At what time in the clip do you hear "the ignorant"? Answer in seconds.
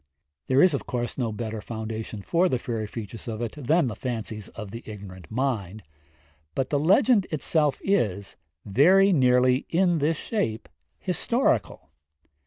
4.71-5.29